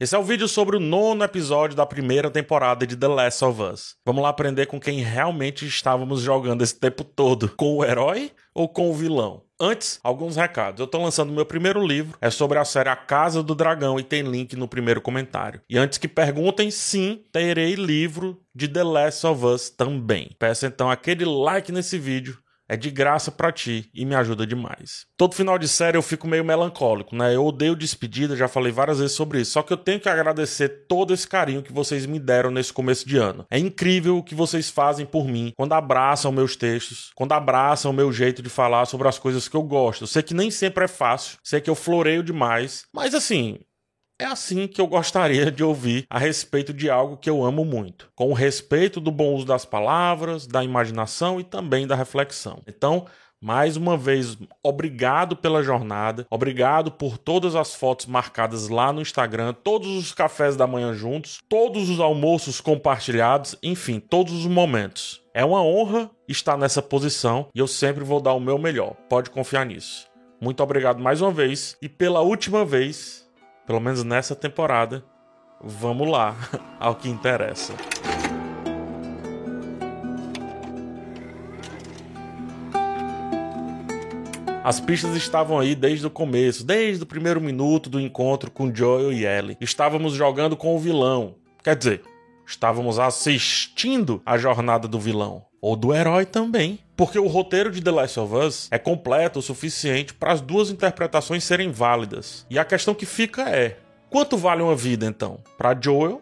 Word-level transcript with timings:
Esse 0.00 0.16
é 0.16 0.18
o 0.18 0.24
vídeo 0.24 0.48
sobre 0.48 0.76
o 0.76 0.80
nono 0.80 1.22
episódio 1.22 1.76
da 1.76 1.86
primeira 1.86 2.28
temporada 2.28 2.84
de 2.84 2.96
The 2.96 3.06
Last 3.06 3.44
of 3.44 3.62
Us. 3.62 3.94
Vamos 4.04 4.24
lá 4.24 4.28
aprender 4.28 4.66
com 4.66 4.80
quem 4.80 4.98
realmente 4.98 5.64
estávamos 5.64 6.20
jogando 6.20 6.62
esse 6.62 6.74
tempo 6.74 7.04
todo: 7.04 7.52
com 7.56 7.76
o 7.76 7.84
herói 7.84 8.32
ou 8.52 8.68
com 8.68 8.90
o 8.90 8.92
vilão? 8.92 9.44
Antes, 9.60 10.00
alguns 10.02 10.34
recados. 10.34 10.80
Eu 10.80 10.88
tô 10.88 11.00
lançando 11.00 11.32
meu 11.32 11.46
primeiro 11.46 11.80
livro, 11.80 12.18
é 12.20 12.28
sobre 12.28 12.58
a 12.58 12.64
série 12.64 12.88
A 12.88 12.96
Casa 12.96 13.40
do 13.40 13.54
Dragão 13.54 13.96
e 13.96 14.02
tem 14.02 14.22
link 14.22 14.56
no 14.56 14.66
primeiro 14.66 15.00
comentário. 15.00 15.60
E 15.70 15.78
antes 15.78 15.96
que 15.96 16.08
perguntem, 16.08 16.72
sim, 16.72 17.22
terei 17.30 17.76
livro 17.76 18.42
de 18.52 18.66
The 18.66 18.82
Last 18.82 19.24
of 19.28 19.44
Us 19.44 19.70
também. 19.70 20.32
Peço 20.40 20.66
então 20.66 20.90
aquele 20.90 21.24
like 21.24 21.70
nesse 21.70 21.98
vídeo 21.98 22.36
é 22.74 22.76
de 22.76 22.90
graça 22.90 23.30
para 23.30 23.52
ti 23.52 23.88
e 23.94 24.04
me 24.04 24.14
ajuda 24.14 24.46
demais. 24.46 25.06
Todo 25.16 25.34
final 25.34 25.58
de 25.58 25.68
série 25.68 25.96
eu 25.96 26.02
fico 26.02 26.26
meio 26.26 26.44
melancólico, 26.44 27.14
né? 27.14 27.34
Eu 27.34 27.46
odeio 27.46 27.76
despedida, 27.76 28.36
já 28.36 28.48
falei 28.48 28.72
várias 28.72 28.98
vezes 28.98 29.16
sobre 29.16 29.40
isso. 29.40 29.52
Só 29.52 29.62
que 29.62 29.72
eu 29.72 29.76
tenho 29.76 30.00
que 30.00 30.08
agradecer 30.08 30.86
todo 30.88 31.14
esse 31.14 31.26
carinho 31.26 31.62
que 31.62 31.72
vocês 31.72 32.04
me 32.04 32.18
deram 32.18 32.50
nesse 32.50 32.72
começo 32.72 33.08
de 33.08 33.16
ano. 33.16 33.46
É 33.50 33.58
incrível 33.58 34.18
o 34.18 34.22
que 34.22 34.34
vocês 34.34 34.68
fazem 34.68 35.06
por 35.06 35.26
mim 35.26 35.52
quando 35.56 35.72
abraçam 35.72 36.32
meus 36.32 36.56
textos, 36.56 37.10
quando 37.14 37.32
abraçam 37.32 37.92
o 37.92 37.94
meu 37.94 38.12
jeito 38.12 38.42
de 38.42 38.50
falar 38.50 38.86
sobre 38.86 39.06
as 39.06 39.18
coisas 39.18 39.48
que 39.48 39.56
eu 39.56 39.62
gosto. 39.62 40.02
Eu 40.02 40.08
sei 40.08 40.22
que 40.22 40.34
nem 40.34 40.50
sempre 40.50 40.84
é 40.84 40.88
fácil, 40.88 41.38
sei 41.44 41.60
que 41.60 41.70
eu 41.70 41.74
floreio 41.74 42.22
demais, 42.22 42.84
mas 42.92 43.14
assim, 43.14 43.60
é 44.24 44.26
assim 44.26 44.66
que 44.66 44.80
eu 44.80 44.86
gostaria 44.86 45.50
de 45.52 45.62
ouvir 45.62 46.06
a 46.08 46.18
respeito 46.18 46.72
de 46.72 46.88
algo 46.88 47.16
que 47.16 47.28
eu 47.28 47.44
amo 47.44 47.64
muito, 47.64 48.08
com 48.14 48.30
o 48.30 48.34
respeito 48.34 48.98
do 48.98 49.10
bom 49.10 49.34
uso 49.34 49.44
das 49.44 49.66
palavras, 49.66 50.46
da 50.46 50.64
imaginação 50.64 51.38
e 51.38 51.44
também 51.44 51.86
da 51.86 51.94
reflexão. 51.94 52.62
Então, 52.66 53.04
mais 53.38 53.76
uma 53.76 53.98
vez, 53.98 54.38
obrigado 54.62 55.36
pela 55.36 55.62
jornada, 55.62 56.26
obrigado 56.30 56.90
por 56.90 57.18
todas 57.18 57.54
as 57.54 57.74
fotos 57.74 58.06
marcadas 58.06 58.70
lá 58.70 58.94
no 58.94 59.02
Instagram, 59.02 59.52
todos 59.52 59.88
os 59.88 60.14
cafés 60.14 60.56
da 60.56 60.66
manhã 60.66 60.94
juntos, 60.94 61.40
todos 61.46 61.90
os 61.90 62.00
almoços 62.00 62.62
compartilhados, 62.62 63.54
enfim, 63.62 64.00
todos 64.00 64.32
os 64.32 64.46
momentos. 64.46 65.22
É 65.34 65.44
uma 65.44 65.62
honra 65.62 66.10
estar 66.26 66.56
nessa 66.56 66.80
posição 66.80 67.48
e 67.54 67.58
eu 67.58 67.66
sempre 67.66 68.02
vou 68.02 68.22
dar 68.22 68.32
o 68.32 68.40
meu 68.40 68.56
melhor, 68.56 68.94
pode 69.10 69.28
confiar 69.28 69.66
nisso. 69.66 70.06
Muito 70.40 70.62
obrigado 70.62 71.02
mais 71.02 71.20
uma 71.20 71.30
vez 71.30 71.76
e 71.82 71.88
pela 71.88 72.22
última 72.22 72.64
vez 72.64 73.23
pelo 73.66 73.80
menos 73.80 74.04
nessa 74.04 74.34
temporada, 74.36 75.04
vamos 75.60 76.08
lá 76.08 76.36
ao 76.78 76.94
que 76.94 77.08
interessa. 77.08 77.74
As 84.62 84.80
pistas 84.80 85.14
estavam 85.14 85.58
aí 85.58 85.74
desde 85.74 86.06
o 86.06 86.10
começo, 86.10 86.64
desde 86.64 87.02
o 87.02 87.06
primeiro 87.06 87.38
minuto 87.38 87.90
do 87.90 88.00
encontro 88.00 88.50
com 88.50 88.74
Joel 88.74 89.12
e 89.12 89.26
Ellie. 89.26 89.58
Estávamos 89.60 90.14
jogando 90.14 90.56
com 90.56 90.74
o 90.74 90.78
vilão. 90.78 91.34
Quer 91.62 91.76
dizer, 91.76 92.02
estávamos 92.46 92.98
assistindo 92.98 94.22
a 94.24 94.38
jornada 94.38 94.88
do 94.88 94.98
vilão. 94.98 95.44
Ou 95.64 95.76
do 95.76 95.94
herói 95.94 96.26
também. 96.26 96.78
Porque 96.94 97.18
o 97.18 97.26
roteiro 97.26 97.70
de 97.70 97.80
The 97.80 97.90
Last 97.90 98.20
of 98.20 98.34
Us 98.34 98.68
é 98.70 98.78
completo 98.78 99.38
o 99.38 99.42
suficiente 99.42 100.12
para 100.12 100.30
as 100.30 100.42
duas 100.42 100.68
interpretações 100.68 101.42
serem 101.42 101.72
válidas. 101.72 102.44
E 102.50 102.58
a 102.58 102.66
questão 102.66 102.94
que 102.94 103.06
fica 103.06 103.48
é: 103.48 103.78
quanto 104.10 104.36
vale 104.36 104.60
uma 104.60 104.76
vida 104.76 105.06
então? 105.06 105.38
Para 105.56 105.74
Joel, 105.80 106.20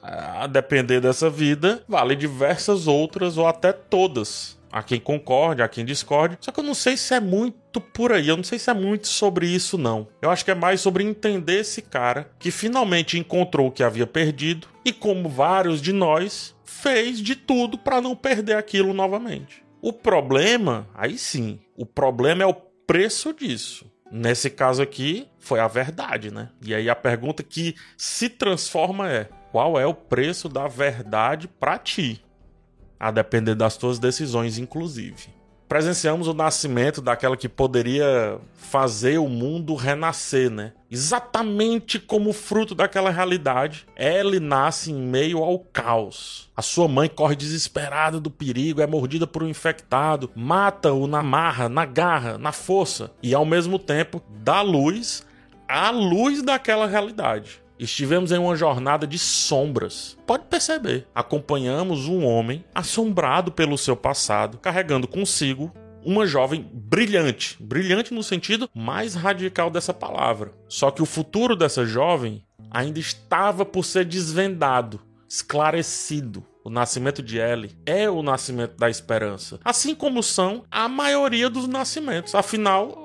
a 0.00 0.46
depender 0.46 1.00
dessa 1.00 1.28
vida, 1.28 1.82
vale 1.88 2.14
diversas 2.14 2.86
outras 2.86 3.36
ou 3.36 3.48
até 3.48 3.72
todas. 3.72 4.56
Há 4.70 4.80
quem 4.80 5.00
concorde, 5.00 5.60
há 5.60 5.66
quem 5.66 5.84
discorde. 5.84 6.38
Só 6.40 6.52
que 6.52 6.60
eu 6.60 6.64
não 6.64 6.74
sei 6.74 6.96
se 6.96 7.12
é 7.14 7.18
muito 7.18 7.58
por 7.80 8.12
aí. 8.12 8.28
Eu 8.28 8.36
não 8.36 8.44
sei 8.44 8.58
se 8.58 8.70
é 8.70 8.74
muito 8.74 9.08
sobre 9.08 9.46
isso, 9.46 9.78
não. 9.78 10.08
Eu 10.20 10.30
acho 10.30 10.44
que 10.44 10.50
é 10.50 10.54
mais 10.54 10.80
sobre 10.80 11.04
entender 11.04 11.60
esse 11.60 11.82
cara 11.82 12.30
que 12.38 12.50
finalmente 12.50 13.18
encontrou 13.18 13.68
o 13.68 13.72
que 13.72 13.82
havia 13.82 14.06
perdido 14.06 14.68
e, 14.84 14.92
como 14.92 15.28
vários 15.28 15.80
de 15.80 15.92
nós, 15.92 16.54
fez 16.64 17.20
de 17.20 17.36
tudo 17.36 17.78
para 17.78 18.00
não 18.00 18.16
perder 18.16 18.56
aquilo 18.56 18.92
novamente. 18.92 19.62
O 19.80 19.92
problema, 19.92 20.88
aí 20.94 21.18
sim, 21.18 21.58
o 21.76 21.84
problema 21.84 22.42
é 22.42 22.46
o 22.46 22.54
preço 22.54 23.32
disso. 23.32 23.90
Nesse 24.10 24.50
caso 24.50 24.82
aqui, 24.82 25.26
foi 25.38 25.58
a 25.58 25.66
verdade, 25.66 26.32
né? 26.32 26.50
E 26.60 26.74
aí 26.74 26.90
a 26.90 26.94
pergunta 26.94 27.42
que 27.42 27.74
se 27.96 28.28
transforma 28.28 29.10
é: 29.10 29.28
qual 29.50 29.80
é 29.80 29.86
o 29.86 29.94
preço 29.94 30.48
da 30.48 30.68
verdade 30.68 31.48
para 31.48 31.78
ti? 31.78 32.22
A 33.00 33.10
depender 33.10 33.54
das 33.54 33.76
tuas 33.76 33.98
decisões, 33.98 34.58
inclusive 34.58 35.41
presenciamos 35.68 36.28
o 36.28 36.34
nascimento 36.34 37.00
daquela 37.00 37.36
que 37.36 37.48
poderia 37.48 38.38
fazer 38.54 39.18
o 39.18 39.28
mundo 39.28 39.74
renascer, 39.74 40.50
né? 40.50 40.72
Exatamente 40.90 41.98
como 41.98 42.32
fruto 42.32 42.74
daquela 42.74 43.10
realidade, 43.10 43.86
Ellie 43.96 44.40
nasce 44.40 44.92
em 44.92 45.00
meio 45.00 45.38
ao 45.38 45.58
caos. 45.58 46.50
A 46.56 46.62
sua 46.62 46.88
mãe 46.88 47.08
corre 47.08 47.36
desesperada 47.36 48.20
do 48.20 48.30
perigo, 48.30 48.82
é 48.82 48.86
mordida 48.86 49.26
por 49.26 49.42
um 49.42 49.48
infectado, 49.48 50.30
mata-o 50.34 51.06
na 51.06 51.22
marra, 51.22 51.68
na 51.68 51.84
garra, 51.84 52.36
na 52.36 52.52
força 52.52 53.10
e 53.22 53.34
ao 53.34 53.44
mesmo 53.44 53.78
tempo 53.78 54.22
dá 54.28 54.60
luz 54.60 55.26
à 55.68 55.90
luz 55.90 56.42
daquela 56.42 56.86
realidade. 56.86 57.61
Estivemos 57.82 58.30
em 58.30 58.38
uma 58.38 58.54
jornada 58.54 59.08
de 59.08 59.18
sombras. 59.18 60.16
Pode 60.24 60.44
perceber, 60.44 61.08
acompanhamos 61.12 62.06
um 62.06 62.24
homem 62.24 62.64
assombrado 62.72 63.50
pelo 63.50 63.76
seu 63.76 63.96
passado, 63.96 64.58
carregando 64.58 65.08
consigo 65.08 65.72
uma 66.04 66.24
jovem 66.24 66.70
brilhante, 66.72 67.56
brilhante 67.60 68.14
no 68.14 68.22
sentido 68.22 68.70
mais 68.72 69.16
radical 69.16 69.68
dessa 69.68 69.92
palavra. 69.92 70.52
Só 70.68 70.92
que 70.92 71.02
o 71.02 71.06
futuro 71.06 71.56
dessa 71.56 71.84
jovem 71.84 72.44
ainda 72.70 73.00
estava 73.00 73.64
por 73.64 73.84
ser 73.84 74.04
desvendado, 74.04 75.00
esclarecido. 75.28 76.46
O 76.64 76.70
nascimento 76.70 77.20
de 77.20 77.38
Ellie 77.38 77.76
é 77.84 78.08
o 78.08 78.22
nascimento 78.22 78.76
da 78.76 78.88
esperança, 78.88 79.58
assim 79.64 79.92
como 79.92 80.22
são 80.22 80.62
a 80.70 80.88
maioria 80.88 81.50
dos 81.50 81.66
nascimentos. 81.66 82.32
Afinal, 82.36 83.01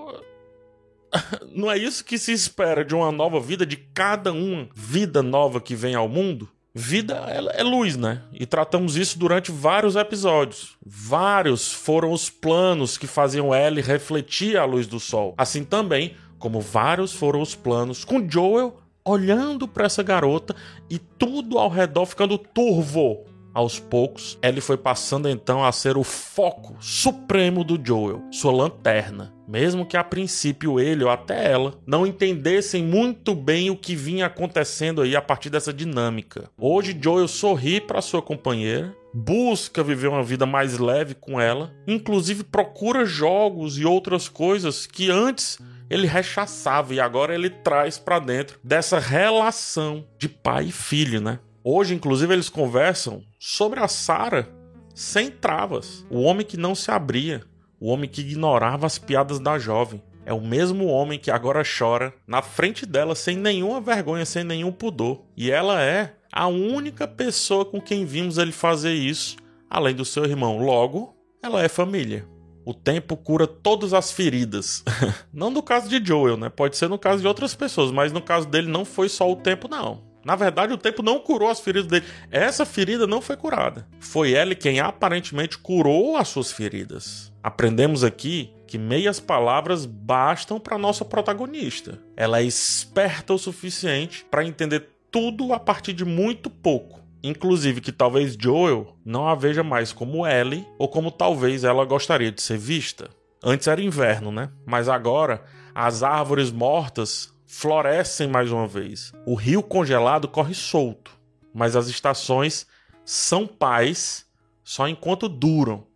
não 1.53 1.69
é 1.71 1.77
isso 1.77 2.03
que 2.03 2.17
se 2.17 2.31
espera 2.31 2.83
de 2.83 2.95
uma 2.95 3.11
nova 3.11 3.39
vida, 3.39 3.65
de 3.65 3.77
cada 3.77 4.31
uma 4.31 4.67
vida 4.75 5.21
nova 5.21 5.59
que 5.61 5.75
vem 5.75 5.95
ao 5.95 6.07
mundo? 6.07 6.49
Vida 6.73 7.15
é, 7.15 7.63
luz, 7.63 7.97
né? 7.97 8.21
E 8.31 8.45
tratamos 8.45 8.95
isso 8.95 9.17
durante 9.17 9.51
vários 9.51 9.95
episódios. 9.95 10.77
Vários 10.85 11.73
foram 11.73 12.11
os 12.11 12.29
planos 12.29 12.99
que 12.99 13.07
faziam 13.07 13.53
Ellie 13.53 13.81
refletir 13.81 14.57
a 14.57 14.65
luz 14.65 14.85
do 14.85 14.99
sol. 14.99 15.33
Assim 15.37 15.63
também 15.63 16.15
como 16.37 16.61
vários 16.61 17.13
foram 17.13 17.41
os 17.41 17.55
planos 17.55 18.05
com 18.05 18.29
Joel 18.29 18.77
olhando 19.03 19.67
para 19.67 19.85
essa 19.85 20.03
garota 20.03 20.55
e 20.89 20.99
tudo 20.99 21.57
ao 21.57 21.69
redor 21.69 22.05
ficando 22.05 22.37
turvo 22.37 23.25
aos 23.53 23.79
poucos, 23.79 24.37
Ellie 24.43 24.61
foi 24.61 24.77
passando 24.77 25.27
então 25.27 25.63
a 25.63 25.71
ser 25.71 25.97
o 25.97 26.03
foco 26.03 26.75
supremo 26.79 27.63
do 27.63 27.79
Joel, 27.83 28.21
sua 28.31 28.51
lanterna. 28.51 29.36
Mesmo 29.47 29.85
que 29.85 29.95
a 29.95 30.03
princípio 30.03 30.79
ele 30.79 31.03
ou 31.03 31.09
até 31.09 31.51
ela 31.51 31.79
não 31.85 32.05
entendessem 32.05 32.83
muito 32.83 33.33
bem 33.33 33.69
o 33.69 33.77
que 33.77 33.95
vinha 33.95 34.25
acontecendo 34.25 35.01
aí 35.01 35.15
a 35.15 35.21
partir 35.21 35.49
dessa 35.49 35.71
dinâmica. 35.73 36.49
Hoje 36.59 36.97
Joel 36.99 37.27
sorri 37.27 37.79
para 37.79 38.01
sua 38.01 38.21
companheira, 38.21 38.93
busca 39.13 39.83
viver 39.83 40.07
uma 40.07 40.23
vida 40.23 40.45
mais 40.45 40.77
leve 40.77 41.15
com 41.15 41.39
ela, 41.39 41.73
inclusive 41.87 42.43
procura 42.43 43.05
jogos 43.05 43.77
e 43.77 43.85
outras 43.85 44.27
coisas 44.27 44.85
que 44.85 45.09
antes 45.09 45.57
ele 45.89 46.07
rechaçava 46.07 46.93
e 46.93 46.99
agora 46.99 47.33
ele 47.33 47.49
traz 47.49 47.97
para 47.97 48.19
dentro 48.19 48.59
dessa 48.63 48.99
relação 48.99 50.05
de 50.19 50.27
pai 50.27 50.65
e 50.65 50.71
filho, 50.71 51.21
né? 51.21 51.39
Hoje, 51.63 51.93
inclusive, 51.93 52.33
eles 52.33 52.49
conversam 52.49 53.23
sobre 53.39 53.79
a 53.79 53.87
Sara 53.87 54.49
sem 54.93 55.29
travas. 55.29 56.05
O 56.09 56.21
homem 56.21 56.45
que 56.45 56.57
não 56.57 56.73
se 56.73 56.89
abria, 56.89 57.43
o 57.79 57.89
homem 57.89 58.09
que 58.09 58.21
ignorava 58.21 58.85
as 58.85 58.97
piadas 58.97 59.39
da 59.39 59.57
jovem. 59.57 60.01
É 60.25 60.33
o 60.33 60.41
mesmo 60.41 60.87
homem 60.87 61.17
que 61.17 61.31
agora 61.31 61.63
chora 61.63 62.13
na 62.27 62.41
frente 62.41 62.85
dela 62.85 63.15
sem 63.15 63.37
nenhuma 63.37 63.79
vergonha, 63.79 64.25
sem 64.25 64.43
nenhum 64.43 64.71
pudor. 64.71 65.23
E 65.37 65.49
ela 65.49 65.81
é 65.81 66.15
a 66.31 66.47
única 66.47 67.07
pessoa 67.07 67.63
com 67.63 67.79
quem 67.79 68.05
vimos 68.05 68.37
ele 68.37 68.51
fazer 68.51 68.93
isso, 68.93 69.37
além 69.69 69.95
do 69.95 70.03
seu 70.03 70.25
irmão. 70.25 70.59
Logo, 70.59 71.15
ela 71.41 71.63
é 71.63 71.69
família. 71.69 72.27
O 72.65 72.73
tempo 72.73 73.15
cura 73.15 73.47
todas 73.47 73.93
as 73.93 74.11
feridas. 74.11 74.83
não 75.31 75.49
no 75.49 75.63
caso 75.63 75.87
de 75.87 76.05
Joel, 76.05 76.35
né? 76.35 76.49
Pode 76.49 76.75
ser 76.75 76.89
no 76.89 76.99
caso 76.99 77.21
de 77.21 77.27
outras 77.27 77.55
pessoas, 77.55 77.91
mas 77.91 78.11
no 78.11 78.21
caso 78.21 78.45
dele 78.45 78.67
não 78.67 78.83
foi 78.83 79.07
só 79.07 79.31
o 79.31 79.37
tempo, 79.37 79.69
não. 79.69 80.03
Na 80.25 80.35
verdade, 80.35 80.73
o 80.73 80.77
tempo 80.77 81.01
não 81.01 81.19
curou 81.21 81.49
as 81.49 81.61
feridas 81.61 81.87
dele. 81.87 82.05
Essa 82.29 82.65
ferida 82.65 83.07
não 83.07 83.21
foi 83.21 83.37
curada. 83.37 83.87
Foi 84.01 84.33
ele 84.33 84.55
quem 84.55 84.81
aparentemente 84.81 85.57
curou 85.57 86.17
as 86.17 86.27
suas 86.27 86.51
feridas. 86.51 87.31
Aprendemos 87.47 88.03
aqui 88.03 88.53
que 88.67 88.77
meias 88.77 89.21
palavras 89.21 89.85
bastam 89.85 90.59
para 90.59 90.77
nossa 90.77 91.05
protagonista. 91.05 91.97
Ela 92.17 92.41
é 92.41 92.43
esperta 92.43 93.33
o 93.33 93.37
suficiente 93.37 94.25
para 94.29 94.43
entender 94.43 94.89
tudo 95.09 95.53
a 95.53 95.59
partir 95.59 95.93
de 95.93 96.03
muito 96.03 96.49
pouco. 96.49 96.99
Inclusive 97.23 97.79
que 97.79 97.93
talvez 97.93 98.35
Joel 98.37 98.97
não 99.05 99.29
a 99.29 99.33
veja 99.33 99.63
mais 99.63 99.93
como 99.93 100.27
Ellie 100.27 100.67
ou 100.77 100.89
como 100.89 101.09
talvez 101.09 101.63
ela 101.63 101.85
gostaria 101.85 102.33
de 102.33 102.41
ser 102.41 102.57
vista. 102.57 103.09
Antes 103.41 103.65
era 103.69 103.81
inverno, 103.81 104.29
né? 104.29 104.49
Mas 104.65 104.89
agora 104.89 105.41
as 105.73 106.03
árvores 106.03 106.51
mortas 106.51 107.33
florescem 107.45 108.27
mais 108.27 108.51
uma 108.51 108.67
vez. 108.67 109.13
O 109.25 109.35
rio 109.35 109.63
congelado 109.63 110.27
corre 110.27 110.53
solto, 110.53 111.17
mas 111.53 111.77
as 111.77 111.87
estações 111.87 112.67
são 113.05 113.47
pais 113.47 114.25
só 114.65 114.85
enquanto 114.85 115.29
duram. 115.29 115.87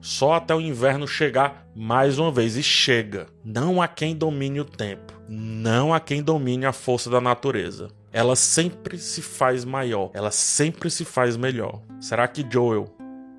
Só 0.00 0.34
até 0.34 0.54
o 0.54 0.60
inverno 0.60 1.06
chegar 1.06 1.66
mais 1.74 2.18
uma 2.18 2.30
vez. 2.30 2.56
E 2.56 2.62
chega. 2.62 3.26
Não 3.44 3.80
há 3.82 3.88
quem 3.88 4.14
domine 4.14 4.60
o 4.60 4.64
tempo. 4.64 5.12
Não 5.28 5.92
há 5.92 6.00
quem 6.00 6.22
domine 6.22 6.66
a 6.66 6.72
força 6.72 7.10
da 7.10 7.20
natureza. 7.20 7.88
Ela 8.12 8.36
sempre 8.36 8.98
se 8.98 9.20
faz 9.20 9.64
maior. 9.64 10.10
Ela 10.14 10.30
sempre 10.30 10.90
se 10.90 11.04
faz 11.04 11.36
melhor. 11.36 11.82
Será 12.00 12.26
que 12.28 12.46
Joel 12.48 12.86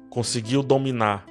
conseguiu 0.09 0.61
dominar 0.61 1.25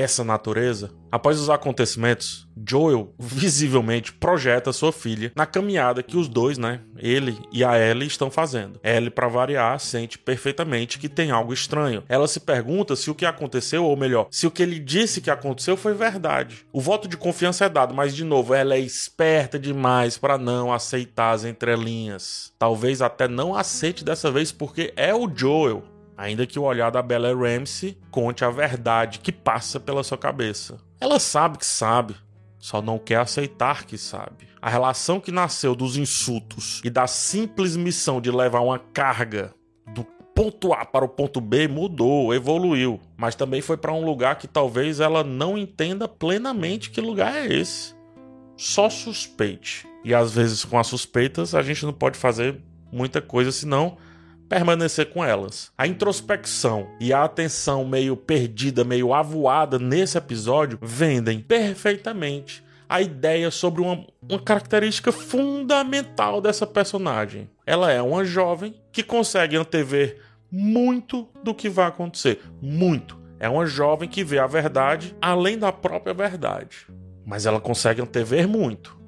essa 0.00 0.24
natureza? 0.24 0.90
Após 1.12 1.40
os 1.40 1.50
acontecimentos, 1.50 2.46
Joel 2.68 3.12
visivelmente 3.18 4.12
projeta 4.12 4.72
sua 4.72 4.92
filha 4.92 5.32
na 5.34 5.44
caminhada 5.44 6.02
que 6.02 6.16
os 6.16 6.28
dois, 6.28 6.56
né, 6.56 6.80
ele 6.96 7.36
e 7.52 7.64
a 7.64 7.78
Ellie 7.78 8.06
estão 8.06 8.30
fazendo. 8.30 8.78
Ellie, 8.84 9.10
para 9.10 9.26
variar, 9.26 9.80
sente 9.80 10.18
perfeitamente 10.18 10.98
que 10.98 11.08
tem 11.08 11.30
algo 11.30 11.52
estranho. 11.52 12.04
Ela 12.08 12.28
se 12.28 12.40
pergunta 12.40 12.94
se 12.94 13.10
o 13.10 13.14
que 13.14 13.26
aconteceu, 13.26 13.84
ou 13.84 13.96
melhor, 13.96 14.28
se 14.30 14.46
o 14.46 14.50
que 14.50 14.62
ele 14.62 14.78
disse 14.78 15.20
que 15.20 15.30
aconteceu 15.30 15.76
foi 15.76 15.94
verdade. 15.94 16.64
O 16.72 16.80
voto 16.80 17.08
de 17.08 17.16
confiança 17.16 17.64
é 17.64 17.68
dado, 17.68 17.94
mas 17.94 18.14
de 18.14 18.24
novo, 18.24 18.54
ela 18.54 18.74
é 18.74 18.80
esperta 18.80 19.58
demais 19.58 20.16
para 20.16 20.38
não 20.38 20.72
aceitar 20.72 21.32
as 21.32 21.44
entrelinhas. 21.44 22.52
Talvez 22.58 23.02
até 23.02 23.26
não 23.26 23.54
aceite 23.54 24.04
dessa 24.04 24.30
vez 24.30 24.52
porque 24.52 24.92
é 24.96 25.14
o 25.14 25.30
Joel 25.34 25.82
ainda 26.20 26.46
que 26.46 26.58
o 26.58 26.64
olhar 26.64 26.90
da 26.90 27.00
Bella 27.00 27.34
Ramsey 27.34 27.96
conte 28.10 28.44
a 28.44 28.50
verdade 28.50 29.20
que 29.20 29.32
passa 29.32 29.80
pela 29.80 30.04
sua 30.04 30.18
cabeça. 30.18 30.78
Ela 31.00 31.18
sabe 31.18 31.56
que 31.56 31.64
sabe, 31.64 32.14
só 32.58 32.82
não 32.82 32.98
quer 32.98 33.20
aceitar 33.20 33.86
que 33.86 33.96
sabe. 33.96 34.46
A 34.60 34.68
relação 34.68 35.18
que 35.18 35.32
nasceu 35.32 35.74
dos 35.74 35.96
insultos 35.96 36.82
e 36.84 36.90
da 36.90 37.06
simples 37.06 37.74
missão 37.74 38.20
de 38.20 38.30
levar 38.30 38.60
uma 38.60 38.78
carga 38.78 39.54
do 39.94 40.04
ponto 40.34 40.74
A 40.74 40.84
para 40.84 41.06
o 41.06 41.08
ponto 41.08 41.40
B 41.40 41.66
mudou, 41.66 42.34
evoluiu, 42.34 43.00
mas 43.16 43.34
também 43.34 43.62
foi 43.62 43.78
para 43.78 43.94
um 43.94 44.04
lugar 44.04 44.36
que 44.36 44.46
talvez 44.46 45.00
ela 45.00 45.24
não 45.24 45.56
entenda 45.56 46.06
plenamente 46.06 46.90
que 46.90 47.00
lugar 47.00 47.34
é 47.34 47.46
esse. 47.46 47.94
Só 48.58 48.90
suspeite. 48.90 49.88
E 50.04 50.14
às 50.14 50.34
vezes 50.34 50.66
com 50.66 50.78
as 50.78 50.86
suspeitas 50.86 51.54
a 51.54 51.62
gente 51.62 51.86
não 51.86 51.94
pode 51.94 52.18
fazer 52.18 52.60
muita 52.92 53.22
coisa 53.22 53.50
senão 53.50 53.96
permanecer 54.50 55.10
com 55.10 55.24
elas. 55.24 55.70
A 55.78 55.86
introspecção 55.86 56.88
e 56.98 57.12
a 57.12 57.22
atenção 57.22 57.84
meio 57.84 58.16
perdida, 58.16 58.82
meio 58.82 59.14
avoada 59.14 59.78
nesse 59.78 60.18
episódio 60.18 60.76
vendem 60.82 61.40
perfeitamente 61.40 62.62
a 62.88 63.00
ideia 63.00 63.52
sobre 63.52 63.80
uma, 63.80 64.04
uma 64.28 64.40
característica 64.40 65.12
fundamental 65.12 66.40
dessa 66.40 66.66
personagem. 66.66 67.48
Ela 67.64 67.92
é 67.92 68.02
uma 68.02 68.24
jovem 68.24 68.74
que 68.90 69.04
consegue 69.04 69.56
antever 69.56 70.20
muito 70.50 71.28
do 71.44 71.54
que 71.54 71.68
vai 71.68 71.86
acontecer. 71.86 72.40
Muito. 72.60 73.16
É 73.38 73.48
uma 73.48 73.64
jovem 73.64 74.08
que 74.08 74.24
vê 74.24 74.40
a 74.40 74.48
verdade 74.48 75.14
além 75.22 75.56
da 75.56 75.70
própria 75.70 76.12
verdade. 76.12 76.88
Mas 77.24 77.46
ela 77.46 77.60
consegue 77.60 78.02
antever 78.02 78.48
muito. 78.48 78.98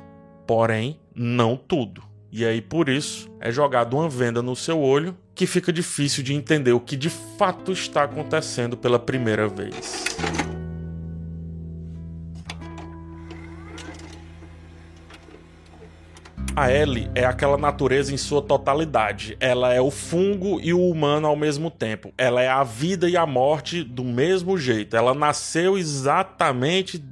Porém, 0.46 1.00
não 1.12 1.56
tudo. 1.56 2.04
E 2.30 2.46
aí, 2.46 2.62
por 2.62 2.88
isso, 2.88 3.28
é 3.40 3.50
jogado 3.50 3.94
uma 3.94 4.08
venda 4.08 4.40
no 4.40 4.54
seu 4.54 4.80
olho 4.80 5.16
que 5.34 5.46
fica 5.46 5.72
difícil 5.72 6.22
de 6.22 6.34
entender 6.34 6.72
o 6.72 6.80
que 6.80 6.96
de 6.96 7.10
fato 7.10 7.72
está 7.72 8.04
acontecendo 8.04 8.76
pela 8.76 8.98
primeira 8.98 9.48
vez. 9.48 10.04
A 16.54 16.70
Ellie 16.70 17.10
é 17.14 17.24
aquela 17.24 17.56
natureza 17.56 18.12
em 18.12 18.18
sua 18.18 18.42
totalidade. 18.42 19.38
Ela 19.40 19.72
é 19.72 19.80
o 19.80 19.90
fungo 19.90 20.60
e 20.60 20.74
o 20.74 20.86
humano 20.86 21.26
ao 21.26 21.34
mesmo 21.34 21.70
tempo. 21.70 22.12
Ela 22.18 22.42
é 22.42 22.48
a 22.48 22.62
vida 22.62 23.08
e 23.08 23.16
a 23.16 23.24
morte 23.24 23.82
do 23.82 24.04
mesmo 24.04 24.58
jeito. 24.58 24.94
Ela 24.94 25.14
nasceu 25.14 25.78
exatamente 25.78 27.02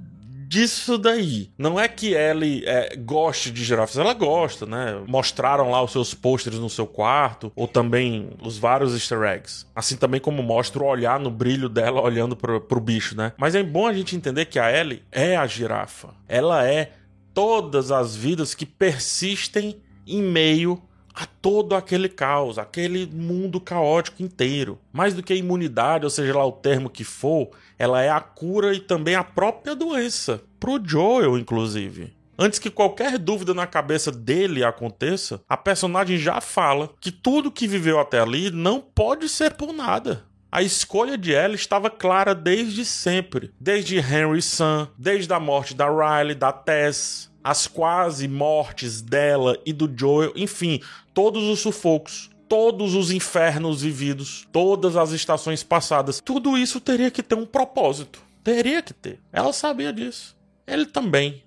disso 0.51 0.99
daí. 0.99 1.49
Não 1.57 1.79
é 1.79 1.87
que 1.87 2.13
Ellie 2.13 2.65
é, 2.67 2.97
goste 2.97 3.53
de 3.53 3.63
girafas, 3.63 3.97
ela 3.97 4.13
gosta, 4.13 4.67
né? 4.67 5.01
Mostraram 5.07 5.71
lá 5.71 5.81
os 5.81 5.93
seus 5.93 6.13
pôsteres 6.13 6.59
no 6.59 6.69
seu 6.69 6.89
quarto, 6.89 7.53
ou 7.55 7.69
também 7.69 8.31
os 8.43 8.59
vários 8.59 8.93
easter 8.93 9.23
eggs. 9.23 9.65
Assim 9.73 9.97
também 9.97 10.21
como 10.21 10.43
mostra 10.43 10.83
o 10.83 10.87
olhar 10.87 11.21
no 11.21 11.31
brilho 11.31 11.69
dela 11.69 12.03
olhando 12.03 12.35
pro, 12.35 12.61
pro 12.61 12.81
bicho, 12.81 13.17
né? 13.17 13.33
Mas 13.39 13.55
é 13.55 13.63
bom 13.63 13.87
a 13.87 13.93
gente 13.93 14.17
entender 14.17 14.47
que 14.47 14.59
a 14.59 14.77
Ellie 14.77 15.05
é 15.13 15.37
a 15.37 15.47
girafa. 15.47 16.09
Ela 16.27 16.67
é 16.67 16.95
todas 17.33 17.93
as 17.93 18.17
vidas 18.17 18.53
que 18.53 18.67
persistem 18.67 19.81
em 20.05 20.21
meio 20.21 20.83
a 21.15 21.27
todo 21.27 21.75
aquele 21.75 22.09
caos, 22.09 22.59
aquele 22.59 23.07
mundo 23.07 23.61
caótico 23.61 24.23
inteiro. 24.23 24.79
Mais 24.93 25.15
do 25.15 25.23
que 25.23 25.33
a 25.33 25.37
imunidade, 25.37 26.05
ou 26.05 26.11
seja 26.11 26.37
lá 26.37 26.45
o 26.45 26.53
termo 26.53 26.91
que 26.91 27.05
for, 27.05 27.51
ela 27.79 28.03
é 28.03 28.11
a 28.11 28.21
cura 28.21 28.75
e 28.75 28.81
também 28.81 29.15
a 29.15 29.25
própria 29.25 29.75
doença. 29.75 30.43
Pro 30.59 30.81
Joel, 30.83 31.39
inclusive. 31.39 32.15
Antes 32.39 32.59
que 32.59 32.71
qualquer 32.71 33.19
dúvida 33.19 33.53
na 33.53 33.67
cabeça 33.67 34.11
dele 34.11 34.65
aconteça, 34.65 35.43
a 35.47 35.59
personagem 35.59 36.17
já 36.17 36.41
fala 36.41 36.89
que 36.99 37.13
tudo 37.13 37.51
que 37.51 37.69
viveu 37.69 38.01
até 38.01 38.19
ali 38.19 38.51
não 38.51 38.81
pode 38.81 39.29
ser 39.29 39.55
por 39.55 39.73
nada. 39.75 40.25
A 40.53 40.63
escolha 40.63 41.17
de 41.17 41.33
ela 41.33 41.55
estava 41.55 41.89
clara 41.89 42.35
desde 42.35 42.85
sempre, 42.85 43.53
desde 43.61 43.99
Henry 43.99 44.43
Sun, 44.43 44.89
desde 44.99 45.33
a 45.33 45.39
morte 45.39 45.75
da 45.75 45.87
Riley, 45.89 46.35
da 46.35 46.51
Tess, 46.51 47.30
as 47.43 47.67
quase 47.67 48.29
mortes 48.29 49.01
dela 49.01 49.59
e 49.65 49.73
do 49.73 49.91
Joel, 49.95 50.33
enfim, 50.37 50.81
todos 51.15 51.45
os 51.45 51.61
sufocos, 51.61 52.31
todos 52.49 52.95
os 52.95 53.11
infernos 53.11 53.83
vividos, 53.83 54.47
todas 54.53 54.97
as 54.97 55.13
estações 55.13 55.63
passadas, 55.63 56.21
tudo 56.21 56.59
isso 56.59 56.81
teria 56.81 57.11
que 57.11 57.23
ter 57.23 57.35
um 57.35 57.47
propósito. 57.47 58.23
Teria 58.43 58.83
que 58.83 58.95
ter. 58.95 59.21
Ela 59.33 59.53
sabia 59.53 59.93
disso. 59.93 60.37
Ele 60.67 60.87
também. 60.87 61.43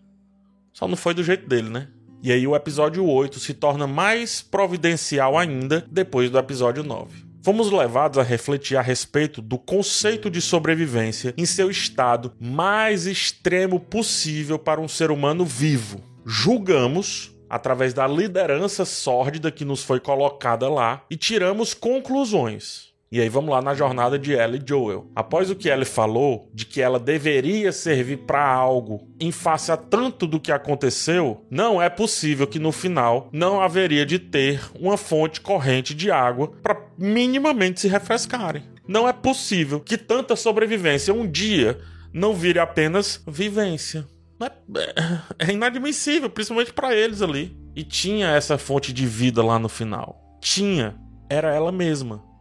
Só 0.71 0.87
não 0.87 0.95
foi 0.95 1.13
do 1.13 1.23
jeito 1.23 1.47
dele, 1.47 1.69
né? 1.69 1.87
E 2.21 2.31
aí 2.31 2.47
o 2.47 2.55
episódio 2.55 3.05
8 3.05 3.39
se 3.39 3.53
torna 3.53 3.85
mais 3.85 4.41
providencial 4.41 5.37
ainda 5.37 5.85
depois 5.91 6.29
do 6.29 6.37
episódio 6.37 6.83
9 6.83 7.32
fomos 7.43 7.69
levados 7.69 8.17
a 8.17 8.23
refletir 8.23 8.77
a 8.77 8.81
respeito 8.81 9.41
do 9.41 9.59
conceito 9.59 10.29
de 10.29 10.39
sobrevivência 10.41 11.33
em 11.37 11.45
seu 11.45 11.69
estado 11.69 12.33
mais 12.39 13.05
extremo 13.05 13.79
possível 13.79 14.57
para 14.57 14.79
um 14.79 14.87
ser 14.87 15.11
humano 15.11 15.43
vivo. 15.43 16.01
Julgamos 16.25 17.35
através 17.49 17.93
da 17.93 18.07
liderança 18.07 18.85
sórdida 18.85 19.51
que 19.51 19.65
nos 19.65 19.83
foi 19.83 19.99
colocada 19.99 20.69
lá 20.69 21.03
e 21.11 21.17
tiramos 21.17 21.73
conclusões. 21.73 22.92
E 23.13 23.21
aí 23.21 23.29
vamos 23.29 23.51
lá 23.51 23.61
na 23.61 23.75
jornada 23.75 24.17
de 24.17 24.33
Ellie 24.33 24.59
e 24.59 24.67
Joel. 24.67 25.05
Após 25.15 25.47
o 25.51 25.55
que 25.55 25.69
Ellie 25.69 25.85
falou 25.85 26.49
de 26.51 26.65
que 26.65 26.81
ela 26.81 26.99
deveria 26.99 27.71
servir 27.71 28.17
para 28.25 28.43
algo 28.43 29.07
em 29.19 29.31
face 29.31 29.71
a 29.71 29.77
tanto 29.77 30.25
do 30.25 30.39
que 30.39 30.51
aconteceu, 30.51 31.45
não 31.47 31.79
é 31.79 31.91
possível 31.91 32.47
que 32.47 32.57
no 32.57 32.71
final 32.71 33.29
não 33.31 33.61
haveria 33.61 34.03
de 34.03 34.17
ter 34.17 34.59
uma 34.79 34.97
fonte 34.97 35.41
corrente 35.41 35.93
de 35.93 36.09
água 36.09 36.53
para 36.63 36.87
minimamente 36.97 37.81
se 37.81 37.87
refrescarem. 37.87 38.63
Não 38.87 39.07
é 39.07 39.13
possível 39.13 39.79
que 39.79 39.95
tanta 39.95 40.35
sobrevivência 40.35 41.13
um 41.13 41.29
dia 41.29 41.79
não 42.11 42.33
vire 42.33 42.57
apenas 42.57 43.21
vivência. 43.27 44.07
É, 44.41 45.49
é 45.49 45.51
inadmissível, 45.51 46.31
principalmente 46.31 46.73
para 46.73 46.95
eles 46.95 47.21
ali. 47.21 47.55
E 47.75 47.83
tinha 47.83 48.29
essa 48.29 48.57
fonte 48.57 48.91
de 48.91 49.05
vida 49.05 49.43
lá 49.43 49.59
no 49.59 49.69
final. 49.69 50.19
Tinha. 50.41 50.95
Era 51.29 51.53
ela 51.53 51.71
mesma. 51.71 52.32